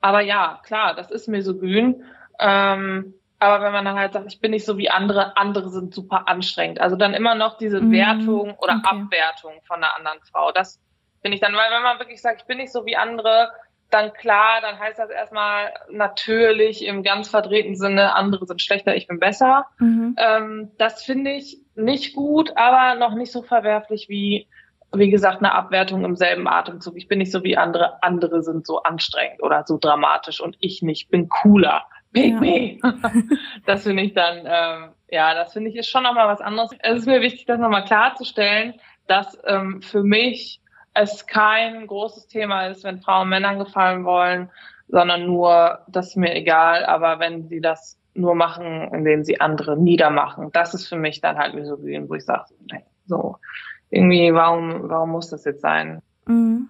[0.00, 2.04] Aber ja, klar, das ist misogyn.
[2.38, 5.94] Ähm, aber wenn man dann halt sagt, ich bin nicht so wie andere, andere sind
[5.94, 6.80] super anstrengend.
[6.80, 9.02] Also dann immer noch diese mm, Wertung oder okay.
[9.02, 10.52] Abwertung von einer anderen Frau.
[10.52, 10.78] Das
[11.22, 13.50] finde ich dann, weil wenn man wirklich sagt, ich bin nicht so wie andere,
[13.90, 19.06] dann klar, dann heißt das erstmal natürlich im ganz verdrehten Sinne, andere sind schlechter, ich
[19.06, 19.66] bin besser.
[19.78, 20.16] Mhm.
[20.18, 24.48] Ähm, das finde ich nicht gut, aber noch nicht so verwerflich wie,
[24.92, 26.96] wie gesagt, eine Abwertung im selben Atemzug.
[26.96, 30.82] Ich bin nicht so wie andere, andere sind so anstrengend oder so dramatisch und ich
[30.82, 31.84] nicht, bin cooler.
[32.12, 32.40] Pick ja.
[32.40, 32.78] me.
[33.66, 36.70] das finde ich dann, ähm, ja, das finde ich ist schon nochmal was anderes.
[36.80, 38.74] Es ist mir wichtig, das nochmal klarzustellen,
[39.06, 40.60] dass ähm, für mich
[40.94, 44.50] es kein großes Thema ist, wenn Frauen Männern gefallen wollen,
[44.88, 49.76] sondern nur, das ist mir egal, aber wenn sie das nur machen, indem sie andere
[49.76, 52.46] niedermachen, das ist für mich dann halt misogyn, wo ich sage,
[53.06, 53.36] so,
[53.90, 56.00] irgendwie, warum, warum muss das jetzt sein?
[56.26, 56.68] Mhm.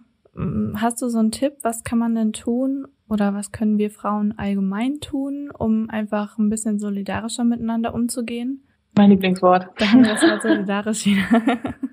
[0.76, 4.34] Hast du so einen Tipp, was kann man denn tun oder was können wir Frauen
[4.38, 8.64] allgemein tun, um einfach ein bisschen solidarischer miteinander umzugehen?
[8.96, 9.68] Mein Lieblingswort.
[9.78, 11.58] Da haben wir das Wort solidarisch wieder.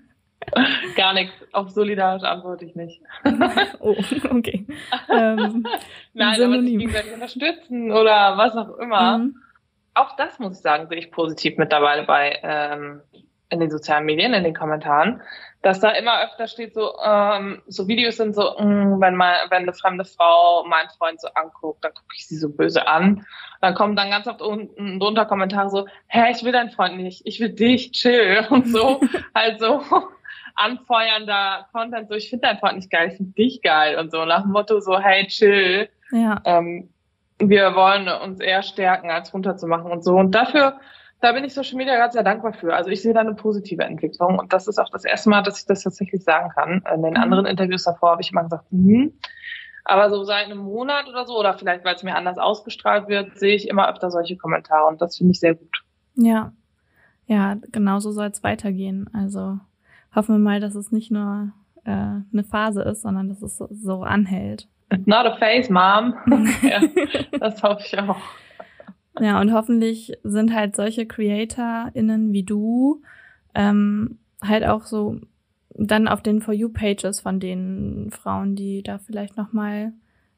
[0.95, 1.33] Gar nichts.
[1.51, 3.01] Auf solidarisch antworte ich nicht.
[3.79, 3.95] oh,
[4.29, 4.65] okay.
[5.09, 5.65] Ähm,
[6.13, 6.53] Nein, Synonym.
[6.53, 9.17] aber sich gegenseitig unterstützen oder was auch immer.
[9.19, 9.35] Mhm.
[9.93, 13.01] Auch das muss ich sagen, sehe ich positiv mittlerweile bei ähm,
[13.49, 15.21] in den sozialen Medien, in den Kommentaren,
[15.61, 19.35] dass da immer öfter steht so, ähm, so Videos sind so, mh, mm, wenn mal,
[19.49, 23.25] wenn eine fremde Frau meinen Freund so anguckt, dann gucke ich sie so böse an.
[23.61, 27.21] Dann kommen dann ganz oft unten drunter Kommentare so, hä, ich will deinen Freund nicht,
[27.25, 28.99] ich will dich, chill und so.
[29.33, 29.81] also
[30.57, 34.25] anfeuernder Content, so ich finde deinen Freund nicht geil, ich finde dich geil und so
[34.25, 35.89] nach dem Motto so, hey, chill.
[36.11, 36.41] Ja.
[36.45, 36.89] Ähm,
[37.39, 40.15] wir wollen uns eher stärken, als runterzumachen und so.
[40.15, 40.79] Und dafür,
[41.21, 42.75] da bin ich Social Media gerade sehr dankbar für.
[42.75, 45.59] Also ich sehe da eine positive Entwicklung und das ist auch das erste Mal, dass
[45.59, 46.83] ich das tatsächlich sagen kann.
[46.93, 47.17] In den mhm.
[47.17, 49.13] anderen Interviews davor habe ich immer gesagt, hm.
[49.89, 53.39] Aber so seit einem Monat oder so, oder vielleicht weil es mir anders ausgestrahlt wird,
[53.39, 55.83] sehe ich immer öfter solche Kommentare und das finde ich sehr gut.
[56.15, 56.51] Ja,
[57.27, 59.09] ja, genau so soll es weitergehen.
[59.13, 59.59] Also
[60.15, 61.51] hoffen wir mal, dass es nicht nur
[61.83, 64.67] äh, eine Phase ist, sondern dass es so, anhält.
[65.05, 66.15] Not a phase, Mom.
[66.61, 66.81] ja,
[67.39, 68.17] das hoffe ich auch.
[69.19, 73.01] Ja, und hoffentlich sind halt solche CreatorInnen wie du
[73.55, 75.19] ähm, halt auch so
[75.73, 79.93] dann auf den For You-Pages von den Frauen, die da vielleicht nochmal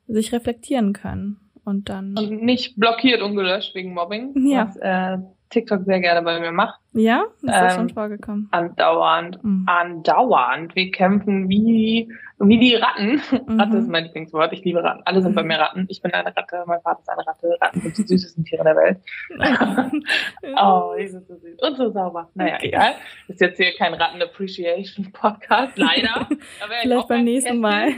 [0.08, 1.38] sich reflektieren können.
[1.64, 2.18] Und dann.
[2.18, 4.48] Und nicht blockiert und gelöscht wegen Mobbing.
[4.48, 4.68] Ja.
[4.68, 5.18] Was, äh,
[5.50, 6.80] TikTok sehr gerne bei mir macht.
[6.94, 8.48] Ja, ist das ähm, schon vorgekommen?
[8.52, 9.66] Andauernd, mhm.
[9.68, 10.76] andauernd.
[10.76, 13.22] Wir kämpfen wie, wie die Ratten.
[13.48, 13.60] Mhm.
[13.60, 14.54] Ratte ist mein Lieblingswort.
[14.54, 15.02] Ich liebe Ratten.
[15.06, 15.86] Alle sind bei mir Ratten.
[15.90, 17.58] Ich bin eine Ratte, mein Vater ist eine Ratte.
[17.62, 19.00] Ratten sind die süßesten Tiere der Welt.
[20.62, 21.60] oh, die sind so süß.
[21.62, 22.30] Und so sauber.
[22.36, 22.68] Naja, okay.
[22.68, 22.94] egal.
[23.28, 26.28] Ist jetzt hier kein Ratten-Appreciation-Podcast, leider.
[26.82, 27.90] Vielleicht beim nächsten Mal.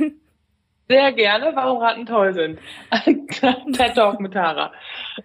[0.91, 2.59] Sehr gerne, warum Ratten toll sind.
[3.71, 4.73] TED Talk mit Tara.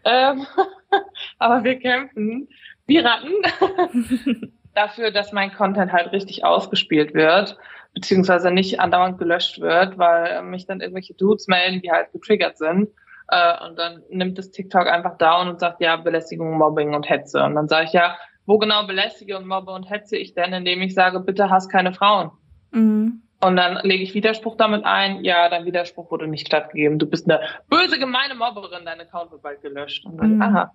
[0.05, 0.47] Ähm,
[1.41, 2.49] aber wir kämpfen
[2.87, 7.59] wie Ratten dafür, dass mein Content halt richtig ausgespielt wird,
[7.95, 12.89] beziehungsweise nicht andauernd gelöscht wird, weil mich dann irgendwelche Dudes melden, die halt getriggert sind.
[13.27, 17.43] Äh, und dann nimmt das TikTok einfach down und sagt, ja, Belästigung, Mobbing und Hetze.
[17.43, 20.81] Und dann sage ich, ja, wo genau belästige und mobbe und hetze ich denn, indem
[20.83, 22.31] ich sage, bitte hast keine Frauen.
[22.71, 23.26] Mhm.
[23.41, 25.23] Und dann lege ich Widerspruch damit ein.
[25.25, 26.99] Ja, dein Widerspruch wurde nicht stattgegeben.
[26.99, 28.85] Du bist eine böse, gemeine Mobberin.
[28.85, 30.07] Dein Account wird bald gelöscht.
[30.07, 30.43] Und dann, mhm.
[30.43, 30.73] aha.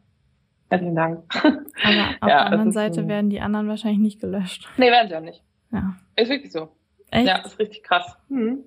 [0.70, 1.24] Herzlichen Dank.
[1.36, 4.70] Aber auf ja, der anderen Seite werden die anderen wahrscheinlich nicht gelöscht.
[4.78, 5.44] Nee, werden sie auch nicht.
[5.72, 5.96] Ja.
[6.16, 6.70] Ist wirklich so.
[7.10, 7.28] Echt?
[7.28, 8.18] Ja, ist richtig krass.
[8.30, 8.64] Mhm.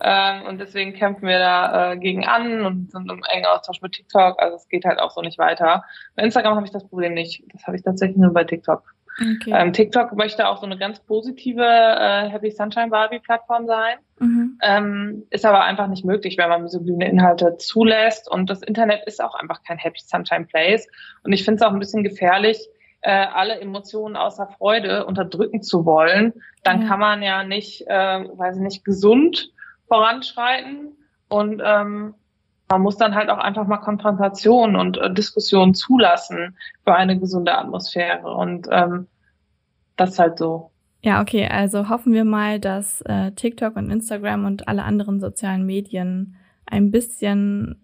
[0.00, 3.92] Ähm, und deswegen kämpfen wir da äh, gegen an und sind im engen Austausch mit
[3.92, 4.38] TikTok.
[4.38, 5.84] Also es geht halt auch so nicht weiter.
[6.14, 7.42] Bei Instagram habe ich das Problem nicht.
[7.52, 8.94] Das habe ich tatsächlich nur bei TikTok.
[9.18, 9.52] Okay.
[9.54, 13.96] Ähm, TikTok möchte auch so eine ganz positive äh, Happy Sunshine Barbie Plattform sein.
[14.18, 14.58] Mhm.
[14.62, 18.30] Ähm, ist aber einfach nicht möglich, wenn man misogyne Inhalte zulässt.
[18.30, 20.86] Und das Internet ist auch einfach kein Happy Sunshine Place.
[21.24, 22.68] Und ich finde es auch ein bisschen gefährlich,
[23.00, 26.34] äh, alle Emotionen außer Freude unterdrücken zu wollen.
[26.62, 26.88] Dann ja.
[26.88, 29.50] kann man ja nicht, äh, weiß ich nicht, gesund
[29.88, 30.96] voranschreiten.
[31.28, 32.14] Und ähm,
[32.68, 37.56] man muss dann halt auch einfach mal Konfrontation und äh, Diskussion zulassen für eine gesunde
[37.56, 38.34] Atmosphäre.
[38.34, 39.06] Und ähm,
[39.96, 40.70] das ist halt so.
[41.02, 45.64] Ja, okay, also hoffen wir mal, dass äh, TikTok und Instagram und alle anderen sozialen
[45.64, 46.34] Medien
[46.66, 47.80] ein bisschen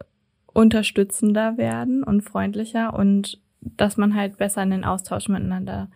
[0.52, 5.88] unterstützender werden und freundlicher und dass man halt besser in den Austausch miteinander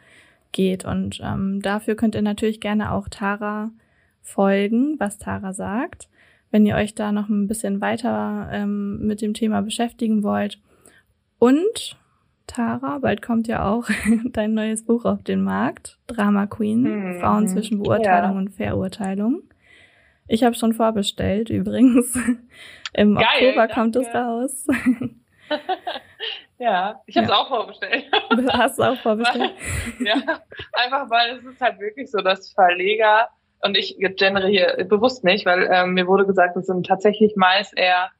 [0.52, 0.84] geht.
[0.84, 3.70] Und ähm, dafür könnt ihr natürlich gerne auch Tara
[4.22, 6.08] folgen, was Tara sagt
[6.50, 10.58] wenn ihr euch da noch ein bisschen weiter ähm, mit dem Thema beschäftigen wollt.
[11.38, 11.96] Und
[12.46, 13.88] Tara, bald kommt ja auch
[14.24, 17.20] dein neues Buch auf den Markt, Drama Queen, mhm.
[17.20, 18.38] Frauen zwischen Beurteilung ja.
[18.38, 19.42] und Verurteilung.
[20.28, 22.16] Ich habe schon vorbestellt übrigens.
[22.92, 23.74] Im Geil, Oktober danke.
[23.74, 24.66] kommt es raus.
[26.58, 27.36] ja, ich habe es ja.
[27.36, 28.04] auch vorbestellt.
[28.52, 29.52] Hast du auch vorbestellt?
[30.00, 30.14] ja,
[30.72, 33.28] einfach weil es ist halt wirklich so, dass Verleger
[33.62, 37.76] und ich gendere hier bewusst nicht, weil ähm, mir wurde gesagt, es sind tatsächlich meist
[37.76, 38.10] eher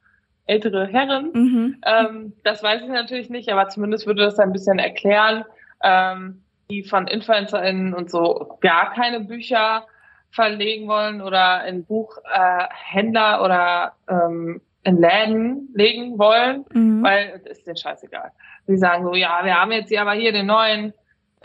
[0.45, 1.31] ältere Herren.
[1.33, 1.81] Mhm.
[1.85, 5.43] Ähm, das weiß ich natürlich nicht, aber zumindest würde das ein bisschen erklären,
[5.83, 9.85] ähm, die von InfluencerInnen und so gar keine Bücher
[10.31, 17.03] verlegen wollen oder in Buchhändler äh, oder ähm, in Läden legen wollen, mhm.
[17.03, 18.31] weil es ist denen scheißegal.
[18.67, 20.93] Die sagen so, ja, wir haben jetzt hier aber hier den neuen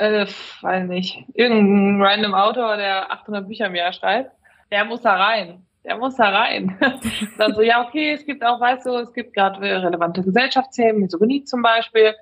[0.02, 0.26] äh,
[0.62, 4.32] weiß nicht, irgendein random Autor, der 800 Bücher im Jahr schreibt.
[4.70, 5.64] der muss da rein.
[5.84, 6.78] Der muss da rein.
[7.38, 11.44] dann so, ja, okay, es gibt auch, weißt du, es gibt gerade relevante Gesellschaftsthemen, Misogynie
[11.44, 12.14] zum Beispiel.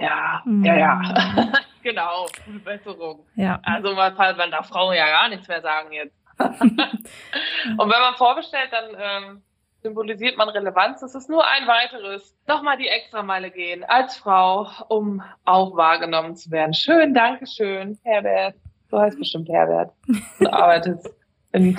[0.00, 0.64] Ja, mhm.
[0.64, 1.02] ja, ja.
[1.82, 3.26] genau, gute Besserung.
[3.34, 3.60] Ja.
[3.62, 6.16] Also man, man darf Frauen ja gar nichts mehr sagen jetzt.
[6.38, 6.58] und
[7.78, 9.42] wenn man vorbestellt, dann ähm,
[9.82, 11.02] symbolisiert man Relevanz.
[11.02, 12.36] Es ist nur ein weiteres.
[12.46, 16.72] Nochmal die Extrameile gehen als Frau, um auch wahrgenommen zu werden.
[16.72, 18.54] Schön, Dankeschön, Herbert.
[18.90, 19.92] Du heißt bestimmt Herbert.
[20.38, 21.10] Du arbeitest
[21.52, 21.76] in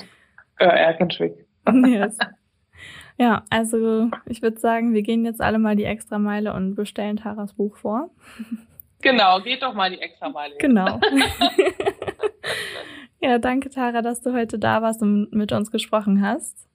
[0.59, 1.45] äh, Erkenschwick.
[1.85, 2.17] Yes.
[3.17, 7.53] Ja, also ich würde sagen, wir gehen jetzt alle mal die Extrameile und bestellen Taras
[7.53, 8.09] Buch vor.
[9.01, 10.55] Genau, geht doch mal die Extrameile.
[10.57, 10.99] Genau.
[13.21, 16.67] ja, danke Tara, dass du heute da warst und mit uns gesprochen hast.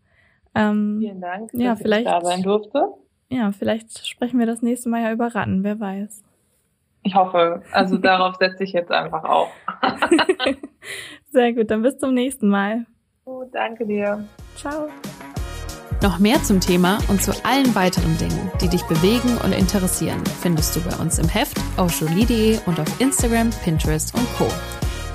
[0.54, 2.88] Ähm, Vielen Dank, dass ja, vielleicht, ich da sein durfte.
[3.30, 6.22] Ja, vielleicht sprechen wir das nächste Mal ja über Ratten, wer weiß.
[7.02, 9.48] Ich hoffe, also darauf setze ich jetzt einfach auf.
[11.30, 12.86] Sehr gut, dann bis zum nächsten Mal.
[13.24, 14.24] Gut, danke dir.
[14.56, 14.88] Ciao.
[16.00, 20.76] Noch mehr zum Thema und zu allen weiteren Dingen, die dich bewegen und interessieren, findest
[20.76, 24.46] du bei uns im Heft auf jolie.de und auf Instagram, Pinterest und Co.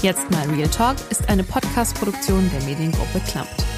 [0.02, 3.72] Jetzt mal Real Talk ist eine Podcast-Produktion der Mediengruppe Klammt.